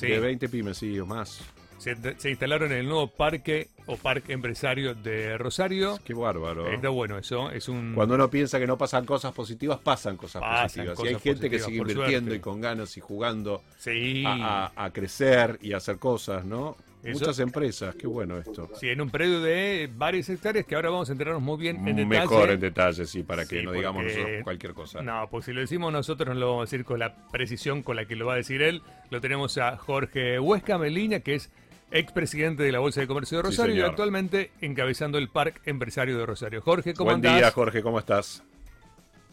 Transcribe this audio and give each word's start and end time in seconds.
Sí. 0.00 0.06
De 0.08 0.18
20 0.20 0.48
pymes, 0.48 0.76
sí, 0.78 0.98
o 0.98 1.06
más. 1.06 1.40
Se, 1.78 1.96
se 2.18 2.28
instalaron 2.28 2.70
en 2.72 2.78
el 2.78 2.84
nuevo 2.86 3.06
parque 3.08 3.68
o 3.86 3.96
parque 3.96 4.34
empresario 4.34 4.94
de 4.94 5.38
Rosario. 5.38 5.98
Qué 6.04 6.12
bárbaro. 6.12 6.70
Está 6.70 6.90
bueno 6.90 7.16
eso. 7.16 7.50
Es 7.50 7.70
un. 7.70 7.94
Cuando 7.94 8.16
uno 8.16 8.28
piensa 8.28 8.58
que 8.58 8.66
no 8.66 8.76
pasan 8.76 9.06
cosas 9.06 9.32
positivas, 9.32 9.78
pasan 9.78 10.18
cosas 10.18 10.42
Pasan 10.42 10.84
positivas. 10.86 10.98
y 11.04 11.08
hay 11.08 11.20
gente 11.20 11.48
que 11.48 11.58
sigue 11.58 11.78
invirtiendo 11.78 12.10
suerte. 12.32 12.34
y 12.36 12.40
con 12.40 12.60
ganas 12.60 12.94
y 12.98 13.00
jugando 13.00 13.62
Sí. 13.78 14.22
a, 14.26 14.66
a- 14.76 14.84
a 14.84 14.90
crecer 14.92 15.58
y 15.62 15.72
a 15.72 15.78
hacer 15.78 15.96
cosas, 15.98 16.44
¿no? 16.44 16.76
Eso- 17.02 17.18
Muchas 17.20 17.38
empresas, 17.38 17.94
qué 17.94 18.06
bueno 18.06 18.36
esto. 18.36 18.68
Sí, 18.78 18.88
en 18.90 19.00
un 19.00 19.08
predio 19.08 19.40
de 19.40 19.88
varias 19.96 20.28
hectáreas 20.28 20.66
que 20.66 20.74
ahora 20.74 20.90
vamos 20.90 21.08
a 21.08 21.12
enterarnos 21.12 21.42
muy 21.42 21.56
bien 21.58 21.76
en 21.88 21.96
detalle. 21.96 22.04
Mejor 22.06 22.50
en 22.50 22.60
detalle, 22.60 23.06
sí, 23.06 23.22
para 23.22 23.46
que 23.46 23.60
Sí, 23.60 23.64
no 23.64 23.72
digamos 23.72 24.02
porque- 24.02 24.18
nosotros 24.18 24.44
cualquier 24.44 24.74
cosa. 24.74 25.00
No, 25.02 25.26
pues 25.30 25.46
si 25.46 25.52
lo 25.54 25.60
decimos 25.60 25.90
nosotros 25.92 26.28
no 26.28 26.34
lo 26.38 26.46
vamos 26.48 26.60
a 26.60 26.64
decir 26.70 26.84
con 26.84 26.98
la 26.98 27.14
precisión 27.30 27.82
con 27.82 27.96
la 27.96 28.04
que 28.04 28.16
lo 28.16 28.26
va 28.26 28.34
a 28.34 28.36
decir 28.36 28.60
él. 28.60 28.82
Lo 29.08 29.20
tenemos 29.22 29.56
a 29.56 29.78
Jorge 29.78 30.38
Huesca 30.38 30.76
Meliña, 30.76 31.20
que 31.20 31.36
es 31.36 31.50
expresidente 31.90 32.62
de 32.64 32.70
la 32.72 32.80
Bolsa 32.80 33.00
de 33.00 33.06
Comercio 33.06 33.38
de 33.38 33.44
Sí, 33.44 33.48
Rosario 33.48 33.74
y 33.76 33.80
actualmente 33.80 34.50
encabezando 34.60 35.16
el 35.16 35.28
Parque 35.30 35.58
Empresario 35.70 36.18
de 36.18 36.26
Rosario. 36.26 36.60
Jorge, 36.60 36.92
¿cómo 36.92 37.06
Buen 37.06 37.16
andás? 37.16 37.36
día, 37.36 37.50
Jorge, 37.50 37.82
¿cómo 37.82 37.98
estás? 37.98 38.42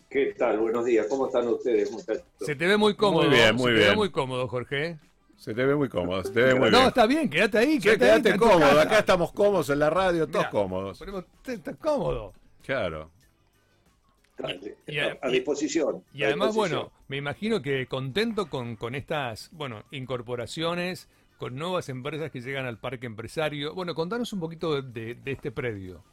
¿Qué 0.09 0.33
tal? 0.37 0.57
Buenos 0.59 0.85
días. 0.85 1.05
¿Cómo 1.09 1.27
están 1.27 1.45
ustedes, 1.49 1.91
muchachos? 1.91 2.23
Se 2.39 2.55
te 2.55 2.65
ve 2.65 2.77
muy 2.77 2.95
cómodo. 2.95 3.25
Muy 3.27 3.35
bien, 3.35 3.55
muy 3.55 3.63
se 3.65 3.69
te 3.71 3.73
ve 3.79 3.83
bien. 3.87 3.95
muy 3.97 4.09
cómodo, 4.09 4.47
Jorge. 4.47 4.97
Se 5.37 5.53
te 5.53 5.65
ve 5.65 5.75
muy 5.75 5.87
cómodo, 5.87 6.23
se 6.23 6.31
te 6.31 6.41
ve 6.41 6.55
muy 6.55 6.69
no, 6.71 6.77
bien. 6.77 6.87
está 6.89 7.05
bien, 7.05 7.29
quédate 7.29 7.57
ahí. 7.59 7.73
Sí, 7.75 7.79
quédate, 7.81 8.05
ahí, 8.11 8.21
quédate 8.23 8.39
cómodo, 8.39 8.79
acá 8.81 8.99
estamos 8.99 9.31
cómodos 9.31 9.69
en 9.69 9.79
la 9.79 9.89
radio, 9.89 10.25
todos 10.27 10.39
Mirá, 10.45 10.49
cómodos. 10.49 10.99
ponemos- 10.99 11.25
está 11.45 11.73
cómodo. 11.75 12.33
Claro. 12.65 13.11
Dale, 14.37 14.77
Y- 14.87 14.95
y- 14.95 14.99
a, 14.99 15.17
a 15.21 15.29
disposición. 15.29 16.03
Y 16.13 16.23
a 16.23 16.27
además, 16.27 16.49
disposición. 16.49 16.79
bueno, 16.81 16.93
me 17.07 17.17
imagino 17.17 17.61
que 17.61 17.87
contento 17.87 18.49
con, 18.49 18.75
con 18.75 18.95
estas, 18.95 19.49
bueno, 19.53 19.83
incorporaciones, 19.91 21.07
con 21.37 21.55
nuevas 21.55 21.87
empresas 21.89 22.31
que 22.31 22.41
llegan 22.41 22.65
al 22.65 22.79
parque 22.79 23.05
empresario. 23.05 23.73
Bueno, 23.75 23.93
contanos 23.95 24.33
un 24.33 24.39
poquito 24.39 24.81
de, 24.81 25.15
de 25.15 25.31
este 25.31 25.51
predio. 25.51 26.03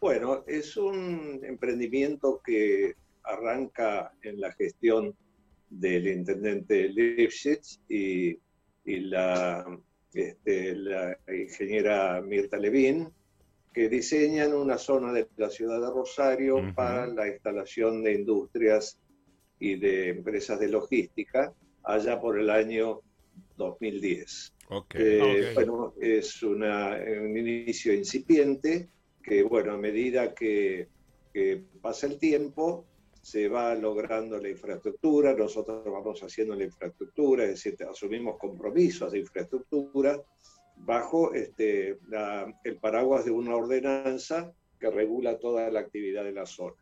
Bueno, 0.00 0.44
es 0.46 0.76
un 0.76 1.40
emprendimiento 1.44 2.40
que 2.44 2.94
arranca 3.22 4.12
en 4.22 4.40
la 4.40 4.52
gestión 4.52 5.14
del 5.68 6.06
intendente 6.08 6.88
Lipschitz 6.88 7.80
y, 7.88 8.38
y 8.84 9.00
la, 9.00 9.64
este, 10.12 10.74
la 10.76 11.18
ingeniera 11.34 12.20
Mirta 12.22 12.56
Levin, 12.56 13.08
que 13.72 13.88
diseñan 13.88 14.54
una 14.54 14.78
zona 14.78 15.12
de 15.12 15.26
la 15.36 15.50
ciudad 15.50 15.80
de 15.80 15.90
Rosario 15.90 16.72
para 16.74 17.06
la 17.08 17.26
instalación 17.28 18.02
de 18.04 18.12
industrias 18.14 18.98
y 19.58 19.76
de 19.76 20.10
empresas 20.10 20.60
de 20.60 20.68
logística 20.68 21.52
allá 21.82 22.20
por 22.20 22.38
el 22.38 22.50
año 22.50 23.00
2010. 23.56 24.52
Ok. 24.70 24.94
Eh. 24.96 25.50
Bueno, 25.54 25.94
es 26.00 26.42
una- 26.42 26.96
un 27.22 27.36
inicio 27.36 27.92
incipiente 27.92 28.88
que, 29.22 29.42
bueno, 29.42 29.72
a 29.72 29.78
medida 29.78 30.34
que, 30.34 30.88
que 31.32 31.62
pasa 31.80 32.06
el 32.06 32.18
tiempo, 32.18 32.86
se 33.24 33.48
va 33.48 33.74
logrando 33.74 34.38
la 34.38 34.50
infraestructura, 34.50 35.32
nosotros 35.32 35.82
vamos 35.86 36.22
haciendo 36.22 36.54
la 36.54 36.64
infraestructura, 36.64 37.44
es 37.44 37.50
decir, 37.64 37.74
asumimos 37.90 38.36
compromisos 38.38 39.10
de 39.12 39.20
infraestructura 39.20 40.20
bajo 40.76 41.32
este, 41.32 41.96
la- 42.08 42.52
el 42.64 42.76
paraguas 42.76 43.24
de 43.24 43.30
una 43.30 43.56
ordenanza 43.56 44.52
que 44.78 44.90
regula 44.90 45.38
toda 45.38 45.70
la 45.70 45.80
actividad 45.80 46.22
de 46.24 46.32
la 46.32 46.44
zona. 46.44 46.76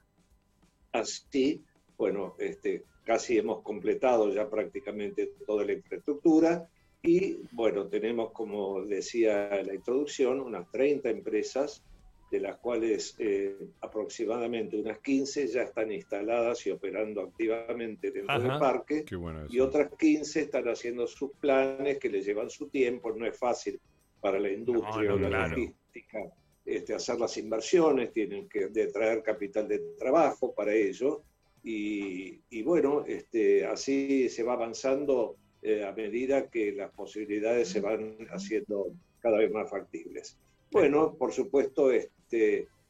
Así, 0.91 1.63
bueno, 1.97 2.35
este, 2.39 2.83
casi 3.05 3.39
hemos 3.39 3.63
completado 3.63 4.33
ya 4.33 4.49
prácticamente 4.51 5.31
toda 5.47 5.65
la 5.65 5.73
infraestructura 5.75 6.69
y, 7.03 7.37
bueno, 7.53 7.87
tenemos, 7.87 8.33
como 8.33 8.85
decía 8.85 9.61
en 9.61 9.69
la 9.69 9.75
introducción, 9.75 10.41
unas 10.41 10.69
30 10.73 11.09
empresas, 11.11 11.85
de 12.33 12.41
las 12.41 12.57
cuales 12.57 13.15
eh, 13.19 13.55
aproximadamente 13.83 14.81
unas 14.81 14.99
15 15.01 15.49
ya 15.49 15.65
están 15.65 15.93
instaladas 15.93 16.67
y 16.67 16.71
operando 16.71 17.21
activamente 17.21 18.11
dentro 18.11 18.35
Ajá. 18.35 18.49
del 18.49 18.59
parque 18.59 19.05
Qué 19.05 19.17
bueno 19.17 19.45
eso. 19.45 19.55
y 19.55 19.61
otras 19.61 19.91
15 19.99 20.41
están 20.41 20.67
haciendo 20.67 21.07
sus 21.07 21.33
planes 21.33 21.99
que 21.99 22.09
les 22.09 22.25
llevan 22.25 22.49
su 22.49 22.69
tiempo, 22.71 23.13
no 23.15 23.27
es 23.27 23.39
fácil 23.39 23.79
para 24.19 24.41
la 24.41 24.51
industria 24.51 25.11
No, 25.11 25.15
o 25.17 25.19
la 25.19 25.29
claro. 25.29 25.51
logística 25.59 26.21
este, 26.65 26.95
hacer 26.95 27.21
las 27.21 27.37
inversiones, 27.37 28.13
tienen 28.15 28.49
que 28.49 28.69
de 28.69 28.87
traer 28.87 29.23
capital 29.23 29.69
de 29.69 29.81
trabajo 29.99 30.55
para 30.55 30.73
ello 30.73 31.23
y, 31.63 32.41
y 32.49 32.63
bueno, 32.63 33.05
este, 33.07 33.67
así 33.67 34.29
se 34.31 34.43
va 34.43 34.55
avanzando 34.55 35.37
eh, 35.61 35.85
a 35.85 35.93
medida 35.93 36.49
que 36.49 36.73
las 36.73 36.91
posibilidades 36.93 37.69
se 37.69 37.81
van 37.83 38.17
haciendo 38.31 38.87
cada 39.21 39.37
vez 39.37 39.51
más 39.53 39.69
factibles. 39.69 40.39
Bueno, 40.71 41.15
por 41.19 41.33
supuesto, 41.33 41.91
este, 41.91 42.11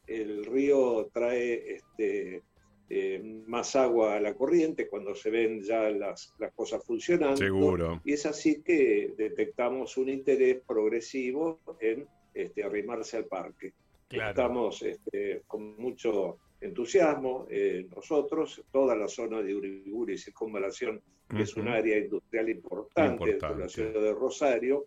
el 0.06 0.44
río 0.44 1.08
trae 1.12 1.74
este, 1.74 2.42
eh, 2.88 3.22
más 3.46 3.74
agua 3.76 4.16
a 4.16 4.20
la 4.20 4.34
corriente 4.34 4.88
cuando 4.88 5.14
se 5.14 5.30
ven 5.30 5.62
ya 5.62 5.88
las, 5.90 6.34
las 6.38 6.52
cosas 6.52 6.84
funcionando. 6.84 7.36
Seguro. 7.36 8.00
Y 8.04 8.12
es 8.12 8.26
así 8.26 8.62
que 8.62 9.14
detectamos 9.16 9.96
un 9.96 10.10
interés 10.10 10.60
progresivo 10.66 11.60
en 11.80 12.06
este, 12.34 12.62
arrimarse 12.62 13.16
al 13.16 13.26
parque. 13.26 13.72
Claro. 14.08 14.30
Estamos 14.30 14.82
este, 14.82 15.42
con 15.46 15.74
mucho 15.76 16.38
entusiasmo 16.60 17.46
eh, 17.50 17.86
nosotros, 17.94 18.62
toda 18.70 18.94
la 18.94 19.08
zona 19.08 19.40
de 19.42 19.54
Uriburu 19.54 20.12
y 20.12 20.18
Circunvalación, 20.18 21.02
que 21.28 21.42
es 21.42 21.56
un 21.56 21.68
área 21.68 21.96
industrial 21.96 22.50
importante, 22.50 23.24
dentro 23.24 23.26
de 23.26 23.32
Importante. 23.32 23.62
la 23.62 23.68
ciudad 23.68 24.02
de 24.02 24.12
Rosario, 24.12 24.84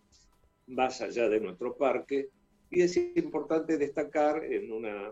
más 0.68 1.02
allá 1.02 1.28
de 1.28 1.40
nuestro 1.40 1.76
parque. 1.76 2.30
Y 2.75 2.81
es 2.81 2.97
importante 2.97 3.78
destacar 3.78 4.44
en 4.44 4.69
una 4.72 5.12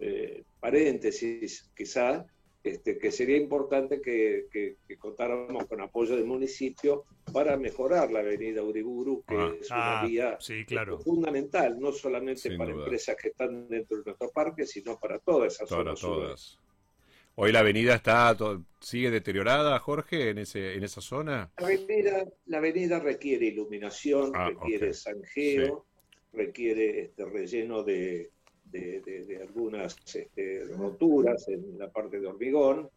eh, 0.00 0.44
paréntesis, 0.60 1.68
quizá, 1.76 2.24
este, 2.62 2.98
que 2.98 3.10
sería 3.10 3.36
importante 3.36 4.00
que, 4.00 4.46
que- 4.50 4.76
que 4.86 4.96
contáramos 4.96 5.66
con 5.66 5.80
apoyo 5.80 6.14
del 6.16 6.24
municipio 6.24 7.04
para 7.32 7.56
mejorar 7.56 8.10
la 8.12 8.20
avenida 8.20 8.62
Uriburu, 8.62 9.22
que 9.26 9.34
Ah. 9.36 9.52
es 9.60 9.70
una 9.70 10.00
Ah, 10.00 10.06
vía 10.06 10.36
sí, 10.40 10.64
claro. 10.64 10.98
fundamental, 11.00 11.78
no 11.80 11.90
solamente 11.92 12.42
Sin 12.48 12.56
para 12.56 12.72
duda. 12.72 12.84
empresas 12.84 13.16
que 13.20 13.28
están 13.28 13.68
dentro 13.68 13.98
de 13.98 14.04
nuestro 14.06 14.30
parque, 14.30 14.64
sino 14.66 14.98
para 14.98 15.18
toda 15.18 15.48
esa 15.48 15.66
zona. 15.66 15.82
Todas, 15.94 15.98
sudoeste. 15.98 16.24
todas. 16.26 16.58
Hoy 17.40 17.52
la 17.52 17.60
avenida 17.60 17.94
está 17.96 18.36
to- 18.36 18.64
sigue 18.80 19.10
deteriorada, 19.10 19.78
Jorge, 19.80 20.30
en 20.30 20.38
ese 20.38 20.74
en 20.74 20.84
esa 20.84 21.00
zona. 21.00 21.50
La 21.58 21.66
avenida, 21.66 22.24
la 22.46 22.58
avenida 22.58 22.98
requiere 23.00 23.46
iluminación, 23.46 24.32
Ah, 24.34 24.48
requiere 24.50 24.88
ok. 24.90 24.94
zanjeo, 24.94 25.86
requiere 26.32 27.00
este 27.00 27.24
relleno 27.24 27.82
de, 27.82 28.30
de- 28.64 29.00
de- 29.00 29.24
de 29.24 29.36
algunas 29.42 29.96
este, 30.14 30.64
roturas 30.66 31.48
en 31.48 31.78
la 31.78 31.90
parte 31.90 32.20
de 32.20 32.26
hormigón. 32.26 32.88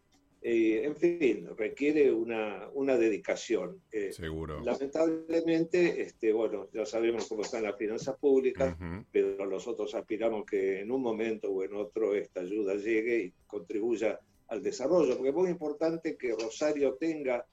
Eh, 0.44 0.82
en 0.84 0.96
fin, 0.96 1.48
requiere 1.56 2.12
una, 2.12 2.68
una 2.74 2.96
dedicación. 2.98 3.80
Eh, 3.92 4.12
Seguro. 4.12 4.60
lamentablemente, 4.64 6.02
este, 6.02 6.32
bueno, 6.32 6.68
ya 6.72 6.84
sabemos 6.84 7.28
cómo 7.28 7.42
están 7.42 7.62
las 7.62 7.76
finanzas 7.76 8.16
públicas, 8.18 8.74
Ujú. 8.74 9.04
pero 9.12 9.46
nosotros 9.46 9.94
aspiramos 9.94 10.44
que 10.44 10.80
en 10.80 10.90
un 10.90 11.00
momento 11.00 11.48
o 11.50 11.62
en 11.62 11.74
otro 11.74 12.14
esta 12.16 12.40
ayuda 12.40 12.74
llegue 12.74 13.18
y 13.24 13.32
contribuya 13.46 14.18
al 14.48 14.62
desarrollo, 14.62 15.14
porque 15.16 15.28
es 15.30 15.34
muy 15.34 15.48
importante 15.50 16.16
que 16.16 16.32
Rosario 16.32 16.94
tenga 16.94 17.46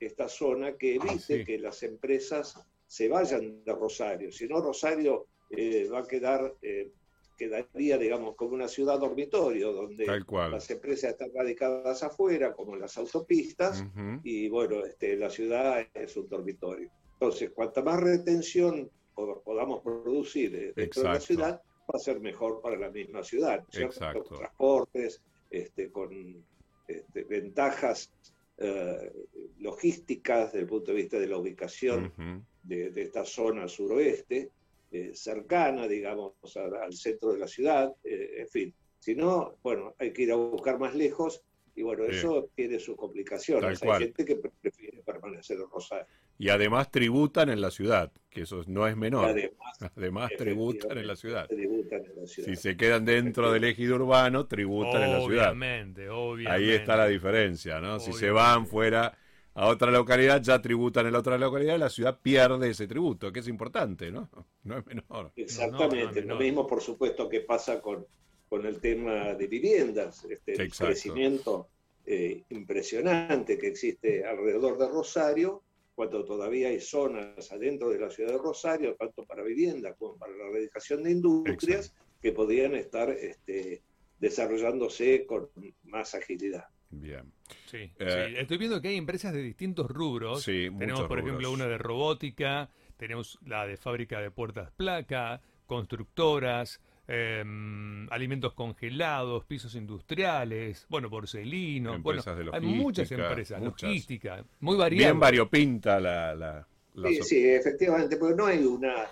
esta 0.00 0.26
zona 0.28 0.78
que 0.78 0.94
evite 0.94 1.14
Ah, 1.14 1.18
sí. 1.18 1.44
que 1.44 1.58
las 1.58 1.82
empresas 1.82 2.58
se 2.90 3.08
vayan 3.08 3.62
de 3.64 3.72
Rosario, 3.72 4.32
si 4.32 4.48
no 4.48 4.60
Rosario 4.60 5.28
eh, 5.48 5.88
va 5.88 6.00
a 6.00 6.06
quedar, 6.08 6.56
eh, 6.60 6.90
quedaría, 7.38 7.96
digamos, 7.96 8.34
como 8.34 8.54
una 8.54 8.66
ciudad 8.66 8.98
dormitorio, 8.98 9.72
donde 9.72 10.04
Tal 10.06 10.26
cual. 10.26 10.50
las 10.50 10.68
empresas 10.70 11.12
están 11.12 11.30
radicadas 11.32 12.02
afuera, 12.02 12.52
como 12.52 12.74
las 12.74 12.98
autopistas, 12.98 13.84
y 14.24 14.48
bueno, 14.48 14.84
este, 14.84 15.16
la 15.16 15.30
ciudad 15.30 15.86
es 15.94 16.16
un 16.16 16.28
dormitorio. 16.28 16.90
Entonces, 17.12 17.50
cuanta 17.50 17.80
más 17.82 18.00
retención 18.00 18.90
pod- 19.14 19.40
podamos 19.44 19.82
producir 19.82 20.54
eh, 20.56 20.72
dentro 20.74 21.02
de 21.02 21.08
la 21.08 21.20
ciudad, 21.20 21.62
va 21.88 21.94
a 21.94 21.98
ser 21.98 22.18
mejor 22.20 22.60
para 22.60 22.76
la 22.76 22.90
misma 22.90 23.22
ciudad. 23.22 23.58
¿no 23.60 23.66
es 23.68 23.74
cierto? 23.76 23.98
Con 24.24 24.38
transportes, 24.38 25.22
este, 25.48 25.90
con 25.92 26.44
este, 26.88 27.24
ventajas 27.24 28.12
eh, 28.58 29.12
logísticas 29.58 30.46
desde 30.52 30.60
el 30.60 30.66
punto 30.66 30.90
de 30.92 30.96
vista 30.96 31.18
de 31.18 31.26
la 31.28 31.38
ubicación. 31.38 32.12
De, 32.62 32.90
de 32.90 33.02
esta 33.02 33.24
zona 33.24 33.68
suroeste, 33.68 34.50
eh, 34.92 35.12
cercana, 35.14 35.86
digamos, 35.88 36.32
a- 36.56 36.84
al 36.84 36.92
centro 36.92 37.32
de 37.32 37.38
la 37.38 37.46
ciudad, 37.48 37.94
eh, 38.04 38.36
en 38.38 38.48
fin. 38.48 38.74
Si 38.98 39.14
no, 39.14 39.56
bueno, 39.62 39.94
hay 39.98 40.12
que 40.12 40.22
ir 40.22 40.32
a 40.32 40.36
buscar 40.36 40.78
más 40.78 40.94
lejos 40.94 41.42
y 41.74 41.82
bueno, 41.82 42.04
Sí. 42.10 42.16
eso 42.16 42.50
tiene 42.54 42.78
sus 42.78 42.96
complicaciones. 42.96 43.78
Tal 43.80 43.86
cual. 43.88 44.02
Hay 44.02 44.08
gente 44.08 44.24
que 44.24 44.36
prefiere 44.36 45.02
permanecer 45.02 45.58
en 45.58 45.70
Rosario. 45.70 46.06
Y 46.38 46.48
además 46.48 46.90
tributan 46.90 47.50
en 47.50 47.60
la 47.60 47.70
ciudad, 47.70 48.10
que 48.30 48.42
eso 48.42 48.62
no 48.66 48.86
es 48.88 48.96
menor. 48.96 49.26
Además, 49.26 49.78
Además 49.96 50.30
tributan 50.36 50.98
en 50.98 51.06
la 51.06 51.14
ciudad. 51.16 51.46
tributan 51.48 52.04
en 52.04 52.16
la 52.16 52.26
ciudad. 52.26 52.48
Si 52.48 52.56
se 52.56 52.76
quedan 52.76 53.04
dentro 53.04 53.52
del 53.52 53.64
ejido 53.64 53.96
urbano, 53.96 54.46
tributan 54.46 55.02
en 55.02 55.12
la 55.12 55.20
ciudad. 55.20 55.44
Obviamente, 55.50 56.08
obviamente. 56.08 56.50
Ahí 56.64 56.70
está 56.70 56.96
la 56.96 57.06
diferencia, 57.06 57.78
¿no? 57.80 58.00
Si 58.00 58.12
se 58.12 58.30
Obviamente. 58.30 58.32
van 58.32 58.66
fuera 58.66 59.18
a 59.60 59.66
otra 59.66 59.90
localidad, 59.90 60.40
ya 60.40 60.62
tributan 60.62 61.04
en 61.04 61.12
la 61.12 61.18
otra 61.18 61.36
localidad, 61.36 61.78
la 61.78 61.90
ciudad 61.90 62.18
pierde 62.18 62.70
ese 62.70 62.86
tributo, 62.86 63.30
que 63.30 63.40
es 63.40 63.48
importante, 63.48 64.10
¿no? 64.10 64.30
No 64.64 64.78
es 64.78 64.86
menor. 64.86 65.32
Exactamente, 65.36 66.22
lo 66.22 66.36
mismo 66.36 66.66
por 66.66 66.80
supuesto 66.80 67.28
que 67.28 67.42
pasa 67.42 67.78
con, 67.82 68.06
con 68.48 68.64
el 68.64 68.80
tema 68.80 69.34
de 69.34 69.46
viviendas, 69.46 70.24
este, 70.24 70.62
el 70.62 70.72
crecimiento 70.72 71.68
eh, 72.06 72.42
impresionante 72.48 73.58
que 73.58 73.66
existe 73.66 74.24
alrededor 74.24 74.78
de 74.78 74.88
Rosario, 74.88 75.62
cuando 75.94 76.24
todavía 76.24 76.68
hay 76.68 76.80
zonas 76.80 77.52
adentro 77.52 77.90
de 77.90 77.98
la 77.98 78.08
ciudad 78.08 78.32
de 78.32 78.38
Rosario, 78.38 78.94
tanto 78.94 79.26
para 79.26 79.42
vivienda 79.42 79.92
como 79.92 80.16
para 80.16 80.34
la 80.38 80.46
erradicación 80.46 81.02
de 81.02 81.10
industrias, 81.10 81.92
que 82.22 82.32
podrían 82.32 82.74
estar 82.76 83.10
este, 83.10 83.82
desarrollándose 84.18 85.26
con 85.26 85.50
más 85.82 86.14
agilidad. 86.14 86.64
Bien. 86.90 87.32
Sí, 87.66 87.90
eh, 87.98 88.34
estoy 88.38 88.58
viendo 88.58 88.80
que 88.80 88.88
hay 88.88 88.96
empresas 88.96 89.32
de 89.32 89.42
distintos 89.42 89.88
rubros. 89.90 90.44
tenemos, 90.44 91.02
por 91.04 91.18
ejemplo, 91.18 91.50
una 91.50 91.66
de 91.66 91.78
robótica, 91.78 92.68
tenemos 92.96 93.38
la 93.46 93.66
de 93.66 93.76
fábrica 93.76 94.20
de 94.20 94.30
puertas 94.30 94.70
placa, 94.72 95.40
constructoras, 95.66 96.80
em, 97.06 98.08
alimentos 98.12 98.54
congelados, 98.54 99.44
pisos 99.44 99.74
industriales, 99.76 100.86
bueno, 100.88 101.08
porcelino. 101.08 101.94
Empresas 101.94 102.36
bueno, 102.36 102.50
hay 102.52 102.60
muchas 102.60 103.10
empresas, 103.12 103.62
logística, 103.62 104.44
muy 104.58 104.76
variadas. 104.76 105.12
Bien 105.12 105.20
variopinta 105.20 106.00
la, 106.00 106.34
la, 106.34 106.66
sí, 107.08 107.22
sí, 107.22 107.48
efectivamente, 107.48 108.16
porque 108.16 108.34
no 108.34 108.46
hay 108.46 108.64
una 108.64 109.06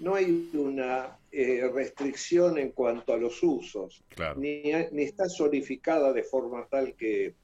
no 0.00 0.14
hay 0.14 0.50
una 0.54 1.18
eh, 1.30 1.70
restricción 1.72 2.58
en 2.58 2.72
cuanto 2.72 3.12
a 3.12 3.16
los 3.16 3.42
usos, 3.42 4.02
ni, 4.36 4.62
ni, 4.92 5.02
está 5.04 5.28
zonificada 5.28 6.12
de 6.12 6.24
forma 6.24 6.66
tal 6.68 6.94
que, 6.94 7.34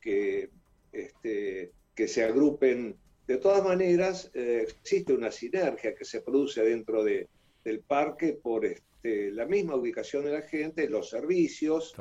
que, 0.00 0.50
este, 0.92 1.72
que 1.94 2.08
se 2.08 2.24
agrupen. 2.24 2.96
De 3.26 3.38
todas 3.38 3.64
maneras, 3.64 4.30
eh, 4.34 4.66
existe 4.68 5.14
una 5.14 5.30
sinergia 5.30 5.94
que 5.94 6.04
se 6.04 6.20
produce 6.20 6.62
dentro 6.62 7.04
de, 7.04 7.28
del 7.64 7.80
parque 7.80 8.32
por 8.34 8.66
este, 8.66 9.30
la 9.30 9.46
misma 9.46 9.76
ubicación 9.76 10.24
de 10.24 10.32
la 10.32 10.42
gente, 10.42 10.90
los 10.90 11.08
servicios, 11.08 11.94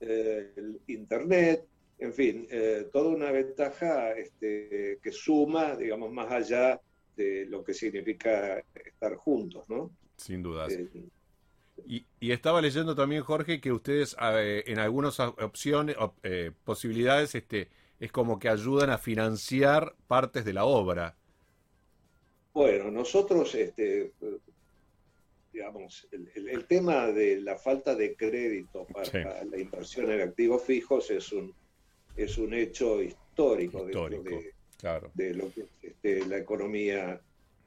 eh, 0.00 0.50
el 0.56 0.80
Internet, 0.88 1.64
en 1.96 2.12
fin, 2.12 2.48
toda 2.92 3.08
una 3.08 3.30
ventaja 3.30 4.12
este, 4.12 4.98
que 5.00 5.12
suma, 5.12 5.76
digamos, 5.76 6.12
más 6.12 6.30
allá 6.30 6.70
de 6.70 6.80
lo 7.16 7.62
que 7.64 7.74
significa 7.74 8.58
estar 8.74 9.16
juntos, 9.16 9.68
¿no? 9.68 9.90
Sin 10.16 10.42
dudas. 10.42 10.72
Eh, 10.72 11.08
y, 11.86 12.30
estaba 12.30 12.60
leyendo 12.60 12.94
también, 12.94 13.22
Jorge, 13.22 13.60
que 13.60 13.72
ustedes 13.72 14.16
eh, 14.20 14.64
en 14.66 14.78
algunas 14.78 15.18
opciones, 15.20 15.96
eh, 16.22 16.52
posibilidades, 16.64 17.34
este, 17.34 17.68
es 18.00 18.12
como 18.12 18.38
que 18.38 18.48
ayudan 18.48 18.90
a 18.90 18.98
financiar 18.98 19.94
partes 20.06 20.44
de 20.44 20.52
la 20.52 20.64
obra. 20.64 21.16
Bueno, 22.52 22.90
nosotros, 22.90 23.54
este, 23.54 24.12
digamos, 25.52 26.06
el, 26.12 26.64
tema 26.66 27.08
de 27.08 27.40
la 27.40 27.56
falta 27.56 27.94
de 27.96 28.14
crédito 28.14 28.86
para 28.86 29.44
la 29.44 29.58
inversión 29.58 30.10
en 30.12 30.20
activos 30.20 30.62
fijos 30.62 31.10
es 31.10 31.32
un, 31.32 31.52
es 32.16 32.38
un 32.38 32.54
hecho 32.54 33.02
histórico, 33.02 33.88
histórico 33.88 34.22
de 34.22 34.53
lo 34.84 35.52
que 35.52 35.64
este, 35.82 36.26
la 36.26 36.38
economía 36.38 37.20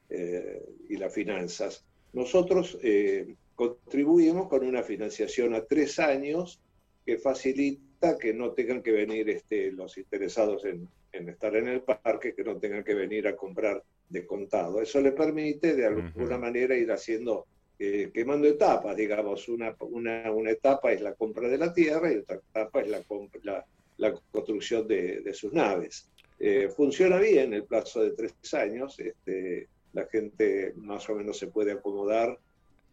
eh, 0.08 0.62
y 0.88 0.96
las 0.96 1.12
finanzas. 1.12 1.84
Nosotros 2.12 2.78
eh, 2.82 3.34
contribuimos 3.54 4.48
con 4.48 4.64
una 4.64 4.82
financiación 4.82 5.54
a 5.54 5.64
tres 5.64 5.98
años 5.98 6.60
que 7.04 7.18
facilita 7.18 8.16
que 8.18 8.32
no 8.32 8.52
tengan 8.52 8.82
que 8.82 8.92
venir 8.92 9.28
este, 9.30 9.72
los 9.72 9.98
interesados 9.98 10.64
en, 10.64 10.88
estar 11.12 11.56
en 11.56 11.68
el 11.68 11.82
parque, 11.82 12.34
que 12.34 12.44
no 12.44 12.56
tengan 12.56 12.84
que 12.84 12.94
venir 12.94 13.26
a 13.26 13.36
comprar 13.36 13.82
de 14.08 14.26
contado. 14.26 14.80
Eso 14.80 15.00
le 15.00 15.12
permite 15.12 15.74
de 15.74 15.86
alguna 15.86 16.38
manera 16.38 16.76
ir 16.76 16.90
haciendo, 16.92 17.46
eh, 17.78 18.10
quemando 18.14 18.46
etapas, 18.46 18.96
digamos, 18.96 19.48
una, 19.48 19.74
una, 19.80 20.30
una, 20.30 20.50
etapa 20.50 20.92
es 20.92 21.00
la 21.00 21.14
compra 21.14 21.48
de 21.48 21.58
la 21.58 21.72
tierra 21.72 22.12
y 22.12 22.18
otra 22.18 22.36
etapa 22.36 22.80
es 22.80 22.88
la, 22.88 23.02
la, 23.42 23.66
la 23.96 24.12
construcción 24.30 24.86
de, 24.86 25.20
de 25.20 25.34
sus 25.34 25.52
naves. 25.52 26.08
Eh, 26.40 26.68
funciona 26.74 27.18
bien 27.18 27.52
el 27.52 27.64
plazo 27.64 28.02
de 28.02 28.12
tres 28.12 28.32
años, 28.54 28.98
este, 29.00 29.68
la 29.92 30.06
gente 30.06 30.72
más 30.76 31.08
o 31.08 31.14
menos 31.14 31.38
se 31.38 31.48
puede 31.48 31.72
acomodar 31.72 32.38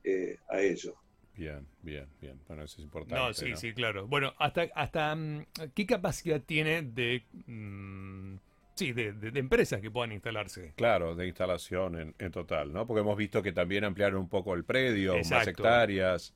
eh, 0.04 0.38
a 0.50 0.62
ello. 0.62 0.96
Bien, 1.36 1.68
bien, 1.82 2.08
bien. 2.22 2.40
Bueno, 2.48 2.64
eso 2.64 2.78
es 2.78 2.84
importante. 2.86 3.16
No, 3.16 3.34
sí, 3.34 3.56
sí, 3.56 3.74
claro. 3.74 4.08
Bueno, 4.08 4.34
hasta, 4.40 4.64
hasta 4.74 5.16
mm, 5.16 5.46
¿qué 5.74 5.86
capacidad 5.86 6.42
tiene 6.42 6.82
de, 6.82 7.24
mm, 7.46 8.36
sí, 8.74 8.94
de, 8.94 9.14
empresas 9.36 9.82
que 9.82 9.92
puedan 9.92 10.14
instalarse? 10.14 10.74
Claro, 10.76 11.14
de 11.16 11.28
instalación 11.28 12.16
en, 12.18 12.32
total, 12.32 12.72
¿no? 12.72 12.88
Porque 12.88 13.02
hemos 13.02 13.18
visto 13.18 13.44
que 13.44 13.52
también 13.52 13.84
ampliaron 13.84 14.22
un 14.22 14.30
poco 14.30 14.54
el 14.54 14.64
predio, 14.64 15.16
más 15.30 15.48
hectáreas. 15.48 16.34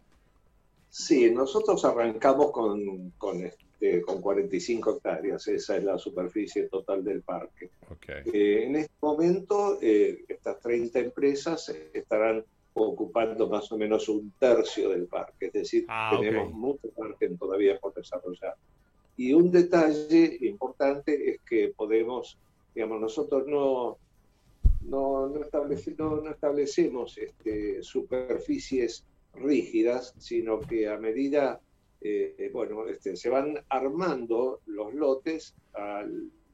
Sí, 0.90 1.32
nosotros 1.32 1.84
arrancamos 1.86 2.52
con, 2.52 3.12
con 3.12 3.42
este, 3.80 4.02
con 4.02 4.22
45 4.22 4.98
hectáreas. 4.98 5.48
Esa 5.48 5.78
es 5.78 5.84
la 5.84 5.98
superficie 5.98 6.64
total 6.64 7.04
del 7.04 7.22
parque. 7.22 7.70
Eh, 8.08 8.66
en 8.66 8.76
este 8.76 8.94
momento, 9.02 9.80
eh, 9.82 10.26
estas 10.28 10.60
30 10.60 11.00
empresas 11.00 11.70
estarán 11.94 12.44
ocupando 12.74 13.48
más 13.48 13.72
o 13.72 13.78
menos 13.78 14.10
un 14.10 14.34
tercio 14.38 14.90
del 14.90 15.06
parque, 15.06 15.48
es 15.48 15.54
decir, 15.54 15.86
ah, 15.90 16.16
tenemos 16.18 16.52
mucho 16.54 16.90
parque 16.90 17.30
todavía 17.30 17.78
por 17.80 17.94
desarrollar. 17.94 18.56
Y 19.18 19.34
un 19.34 19.52
detalle 19.52 20.38
importante 20.42 21.32
es 21.32 21.42
que 21.42 21.74
podemos, 21.76 22.38
digamos, 22.74 23.02
nosotros 23.02 23.48
no, 23.48 23.98
no, 24.82 25.28
no, 25.28 26.22
no 26.22 26.30
establecemos 26.32 27.18
este, 27.18 27.84
superficies 27.84 29.04
rígidas, 29.34 30.14
sino 30.18 30.60
que 30.62 30.88
a 30.88 30.98
medida 30.98 31.60
eh, 32.02 32.50
bueno, 32.54 32.88
este, 32.88 33.16
se 33.16 33.30
van 33.30 33.58
armando 33.70 34.62
los 34.66 34.94
lotes 34.94 35.56
a 35.74 36.04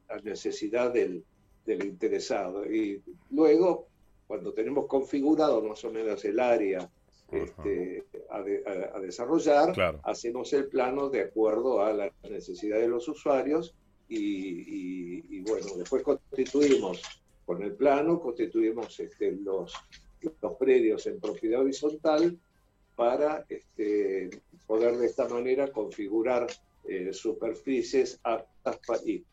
la 0.09 0.17
necesidad 0.23 0.91
del, 0.91 1.23
interesado. 1.67 2.65
Y 2.65 3.01
luego, 3.31 3.87
cuando 4.27 4.53
tenemos 4.53 4.87
configurado 4.87 5.61
más 5.61 5.83
o 5.83 5.91
menos 5.91 6.23
el 6.25 6.39
área 6.39 6.89
este, 7.31 8.05
a, 8.29 8.99
desarrollar, 8.99 9.99
hacemos 10.03 10.53
el 10.53 10.67
plano 10.67 11.09
de 11.09 11.21
acuerdo 11.21 11.81
a 11.81 11.93
la 11.93 12.11
necesidad 12.29 12.79
de 12.79 12.87
los 12.87 13.07
usuarios 13.07 13.75
y, 14.07 15.41
bueno, 15.41 15.65
después 15.77 16.03
constituimos 16.03 17.01
con 17.45 17.61
el 17.61 17.73
plano, 17.73 18.19
constituimos 18.19 18.99
este, 18.99 19.31
los, 19.31 19.73
los 20.41 20.53
predios 20.55 21.05
en 21.07 21.19
propiedad 21.19 21.61
horizontal 21.61 22.37
para 22.95 23.45
este, 23.49 24.29
poder 24.65 24.97
de 24.97 25.05
esta 25.05 25.27
manera 25.27 25.71
configurar 25.71 26.47
eh, 26.87 27.13
superficies 27.13 28.19
aptas 28.23 28.79
eh, 29.05 29.23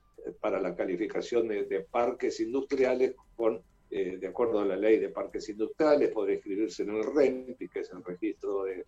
para 0.40 0.61
la 0.61 0.75
calificación 0.75 1.49
de, 1.49 1.87
parques 1.90 2.40
industriales 2.40 3.14
con, 3.37 3.61
eh, 3.90 4.16
de 4.19 4.26
acuerdo 4.26 4.61
a 4.61 4.64
la 4.64 4.76
ley 4.76 4.99
de 4.99 5.11
parques 5.11 5.49
industriales, 5.49 6.11
poder 6.11 6.37
inscribirse 6.37 6.83
en 6.83 6.97
el 6.97 7.04
RENPI, 7.14 7.69
que 7.69 7.81
es 7.81 7.90
el 7.90 8.02
registro 8.02 8.64
de, 8.64 8.85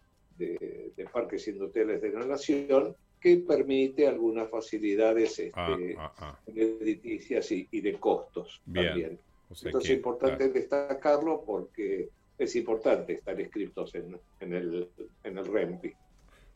parques 1.12 1.46
industriales 1.46 2.00
de 2.00 2.10
la 2.10 2.24
nación, 2.24 2.96
que 3.20 3.36
permite 3.38 4.06
algunas 4.06 4.50
facilidades 4.50 5.38
este, 5.38 5.52
ah, 5.54 5.76
ah, 5.98 6.12
ah. 6.18 6.38
editicias 6.54 7.50
y, 7.52 7.80
de 7.80 7.94
costos 7.98 8.60
también. 8.64 9.18
Entonces 9.50 9.90
es 9.90 9.96
importante 9.96 10.48
destacarlo 10.48 11.42
porque 11.46 12.08
es 12.38 12.56
importante 12.56 13.14
estar 13.14 13.38
inscritos 13.38 13.94
en, 13.94 14.20
el, 14.40 14.88
en 15.22 15.38
el 15.38 15.46
REMPI. 15.46 15.94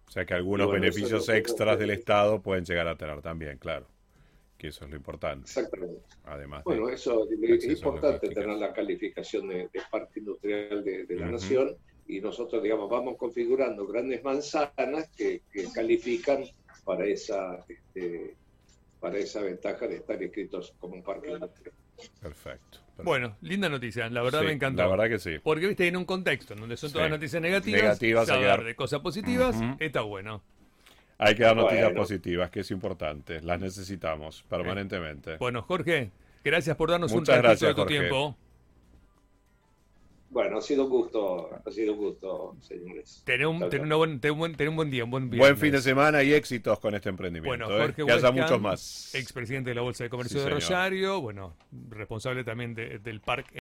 O 0.06 0.10
sea 0.10 0.24
que 0.24 0.34
algunos 0.34 0.72
beneficios 0.72 1.28
extras 1.28 1.78
del 1.78 1.90
Estado 1.90 2.40
pueden 2.40 2.64
llegar 2.64 2.88
a 2.88 2.96
tener 2.96 3.20
también, 3.20 3.58
claro. 3.58 3.86
Que 4.56 4.68
eso 4.68 4.84
es 4.84 4.90
lo 4.90 4.96
importante. 4.96 5.42
Exactamente. 5.42 6.02
Además. 6.24 6.64
Bueno, 6.64 6.88
eso 6.88 7.28
es 7.30 7.64
importante 7.64 8.28
tener 8.30 8.56
la 8.56 8.72
calificación 8.72 9.48
de, 9.48 9.68
parque 9.90 10.20
industrial 10.20 10.82
de, 10.82 11.06
la 11.10 11.30
nación 11.30 11.76
y 12.08 12.20
nosotros, 12.20 12.62
digamos, 12.62 12.88
vamos 12.88 13.16
configurando 13.16 13.86
grandes 13.86 14.24
manzanas 14.24 15.10
que, 15.16 15.42
califican 15.74 16.42
para 16.84 17.04
esa, 17.04 17.64
este, 17.68 18.34
para 19.00 19.18
esa 19.18 19.42
ventaja 19.42 19.86
de 19.86 19.96
estar 19.96 20.22
inscritos 20.22 20.74
como 20.78 20.94
un 20.94 21.02
parque 21.02 21.30
industrial. 21.30 21.74
Perfecto. 22.20 22.78
Bueno, 23.02 23.36
linda 23.42 23.68
noticia, 23.68 24.08
la 24.08 24.22
verdad 24.22 24.42
me 24.42 24.52
encantó. 24.52 24.82
La 24.82 24.88
verdad 24.88 25.08
que 25.08 25.18
sí. 25.18 25.38
Porque 25.42 25.68
viste, 25.68 25.86
en 25.86 25.96
un 25.96 26.04
contexto 26.04 26.54
en 26.54 26.60
donde 26.60 26.76
son 26.76 26.92
todas 26.92 27.10
noticias 27.10 27.40
negativas, 27.40 27.82
negativas 27.82 28.28
hablar 28.28 28.64
de 28.64 28.74
cosas 28.74 29.00
positivas, 29.00 29.56
está 29.78 30.00
bueno. 30.02 30.42
Hay 31.18 31.34
que 31.34 31.42
dar 31.42 31.56
noticias 31.56 31.92
positivas, 31.92 32.50
que 32.50 32.60
es 32.60 32.70
importante, 32.70 33.40
las 33.40 33.60
necesitamos 33.60 34.44
permanentemente. 34.48 35.36
Bueno, 35.36 35.62
Jorge, 35.62 36.10
gracias 36.44 36.76
por 36.76 36.90
darnos 36.90 37.12
un 37.12 37.24
ratito 37.24 37.66
de 37.66 37.74
tu 37.74 37.86
tiempo. 37.86 38.36
Bueno, 40.30 40.58
ha 40.58 40.60
sido 40.60 40.84
un 40.84 40.90
gusto, 40.90 41.48
ha 41.64 41.70
sido 41.70 41.94
un 41.94 41.98
gusto, 41.98 42.56
señores. 42.60 43.22
Tener 43.24 43.46
un, 43.46 43.58
buen, 43.58 43.82
un, 43.82 44.76
buen, 44.76 44.90
día, 44.90 45.04
un 45.04 45.10
buen 45.10 45.30
Buen 45.30 45.56
fin 45.56 45.72
de 45.72 45.80
semana 45.80 46.22
y 46.22 46.34
éxitos 46.34 46.78
con 46.80 46.94
este 46.94 47.08
emprendimiento. 47.08 47.66
Bueno, 47.66 47.74
¿eh? 47.74 47.86
Jorge 47.86 48.04
que 48.04 48.12
haya 48.12 48.30
muchos 48.30 48.60
más. 48.60 49.14
Expresidente 49.14 49.70
de 49.70 49.74
la 49.74 49.82
Bolsa 49.82 50.04
de 50.04 50.10
Comercio 50.10 50.42
de 50.42 50.50
Rosario, 50.50 51.20
bueno, 51.20 51.56
responsable 51.88 52.44
también 52.44 52.74
del 52.74 53.20
parque 53.20 53.58